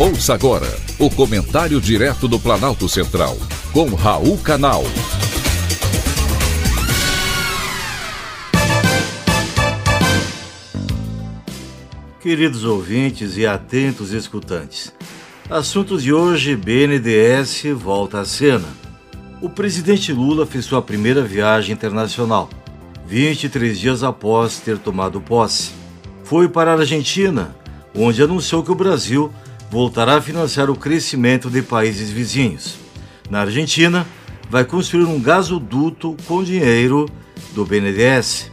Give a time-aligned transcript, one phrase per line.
[0.00, 3.36] Ouça agora o comentário direto do Planalto Central,
[3.72, 4.84] com Raul Canal.
[12.20, 14.94] Queridos ouvintes e atentos escutantes,
[15.50, 18.68] assuntos de hoje: BNDES volta à cena.
[19.42, 22.48] O presidente Lula fez sua primeira viagem internacional,
[23.04, 25.72] 23 dias após ter tomado posse.
[26.22, 27.56] Foi para a Argentina,
[27.92, 29.32] onde anunciou que o Brasil
[29.70, 32.76] voltará a financiar o crescimento de países vizinhos.
[33.30, 34.06] Na Argentina,
[34.48, 37.06] vai construir um gasoduto com dinheiro
[37.54, 38.50] do BNDES.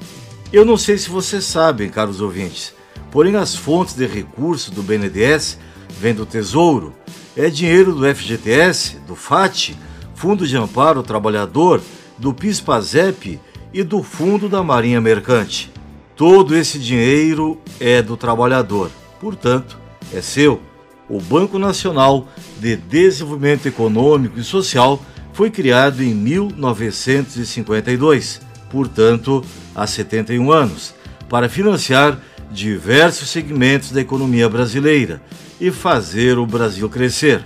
[0.51, 2.73] Eu não sei se vocês sabem, caros ouvintes,
[3.11, 5.57] porém as fontes de recursos do BNDES
[5.99, 6.93] vêm do Tesouro,
[7.35, 9.73] é dinheiro do FGTS, do FAT,
[10.13, 11.81] Fundo de Amparo Trabalhador,
[12.17, 13.39] do PIS/PASEP
[13.73, 15.71] e do Fundo da Marinha Mercante.
[16.15, 19.77] Todo esse dinheiro é do trabalhador, portanto,
[20.13, 20.61] é seu.
[21.07, 22.27] O Banco Nacional
[22.59, 24.99] de Desenvolvimento Econômico e Social
[25.33, 30.95] foi criado em 1952, portanto, há 71 anos,
[31.29, 35.21] para financiar diversos segmentos da economia brasileira
[35.61, 37.45] e fazer o Brasil crescer.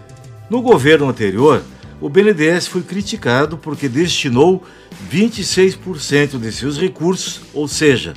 [0.49, 1.61] No governo anterior,
[1.99, 4.63] o BNDES foi criticado porque destinou
[5.11, 8.13] 26% de seus recursos, ou seja,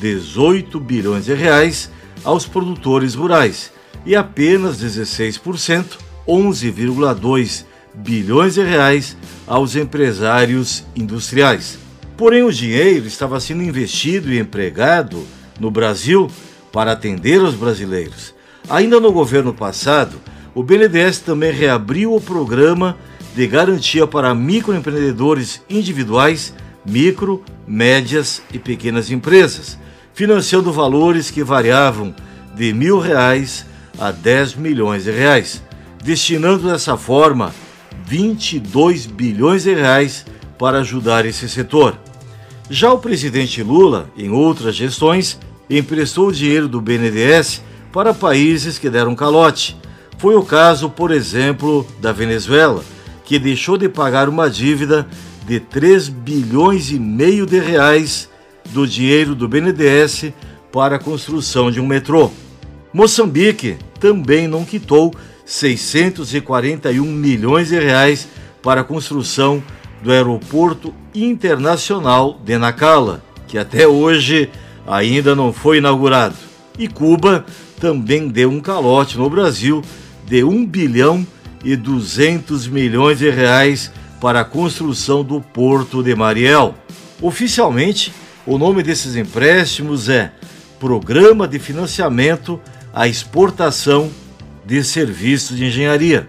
[0.00, 1.90] 18 bilhões de reais,
[2.24, 3.75] aos produtores rurais
[4.06, 11.78] e apenas 16%, 11,2 bilhões de reais aos empresários industriais.
[12.16, 15.26] Porém, o dinheiro estava sendo investido e empregado
[15.58, 16.30] no Brasil
[16.72, 18.32] para atender os brasileiros.
[18.70, 20.20] Ainda no governo passado,
[20.54, 22.96] o BNDES também reabriu o programa
[23.34, 26.54] de garantia para microempreendedores individuais,
[26.84, 29.78] micro, médias e pequenas empresas,
[30.14, 32.14] financiando valores que variavam
[32.54, 33.66] de mil reais
[33.98, 35.62] a 10 milhões de reais,
[36.02, 37.54] destinando dessa forma
[38.06, 40.24] 22 bilhões de reais
[40.58, 41.98] para ajudar esse setor.
[42.68, 45.38] Já o presidente Lula, em outras gestões,
[45.68, 47.62] emprestou o dinheiro do BNDES
[47.92, 49.76] para países que deram calote.
[50.18, 52.82] Foi o caso, por exemplo, da Venezuela,
[53.24, 55.06] que deixou de pagar uma dívida
[55.46, 58.28] de 3 bilhões e meio de reais
[58.70, 60.32] do dinheiro do BNDES
[60.72, 62.30] para a construção de um metrô.
[62.92, 65.14] Moçambique também não quitou
[65.44, 68.28] 641 milhões de reais
[68.62, 69.62] para a construção
[70.02, 74.50] do Aeroporto Internacional de Nacala, que até hoje
[74.86, 76.34] ainda não foi inaugurado.
[76.78, 77.44] E Cuba
[77.80, 79.82] também deu um calote no Brasil
[80.26, 81.26] de 1 bilhão
[81.64, 83.90] e 200 milhões de reais
[84.20, 86.74] para a construção do Porto de Mariel.
[87.20, 88.12] Oficialmente,
[88.46, 90.32] o nome desses empréstimos é
[90.78, 92.60] Programa de Financiamento
[92.96, 94.10] a exportação
[94.64, 96.26] de serviços de engenharia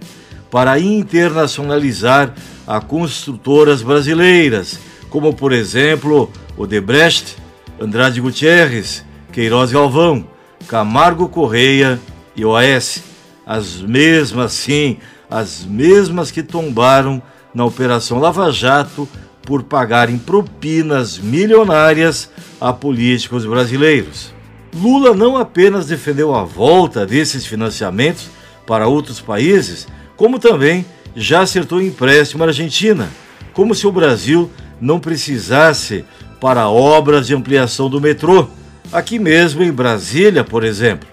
[0.51, 2.35] para internacionalizar
[2.67, 4.77] a construtoras brasileiras,
[5.09, 7.37] como por exemplo Odebrecht,
[7.79, 10.27] Andrade Gutierrez, Queiroz Galvão,
[10.67, 11.97] Camargo Correia
[12.35, 13.01] e OAS,
[13.45, 14.97] as mesmas sim,
[15.29, 17.21] as mesmas que tombaram
[17.53, 19.07] na Operação Lava Jato
[19.41, 22.29] por pagarem propinas milionárias
[22.59, 24.36] a políticos brasileiros.
[24.77, 28.29] Lula não apenas defendeu a volta desses financiamentos
[28.65, 33.09] para outros países, como também já acertou empréstimo à Argentina,
[33.53, 36.05] como se o Brasil não precisasse
[36.39, 38.47] para obras de ampliação do metrô,
[38.91, 41.09] aqui mesmo em Brasília, por exemplo.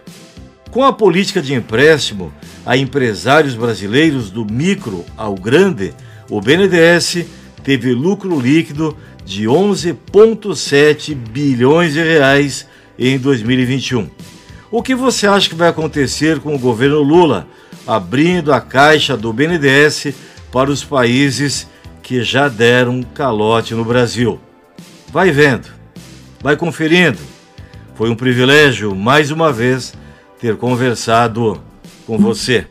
[0.70, 2.32] Com a política de empréstimo
[2.66, 5.94] a empresários brasileiros do micro ao grande,
[6.28, 7.24] o BNDES
[7.62, 8.94] teve lucro líquido
[9.24, 12.66] de 11,7 bilhões de reais
[12.98, 14.08] em 2021.
[14.70, 17.46] O que você acha que vai acontecer com o governo Lula
[17.86, 20.14] abrindo a caixa do BNDES
[20.50, 21.68] para os países
[22.02, 24.40] que já deram calote no Brasil?
[25.12, 25.68] Vai vendo,
[26.42, 27.18] vai conferindo.
[27.94, 29.94] Foi um privilégio, mais uma vez,
[30.40, 31.62] ter conversado
[32.06, 32.66] com você.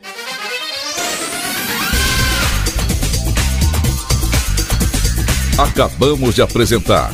[5.58, 7.14] Acabamos de apresentar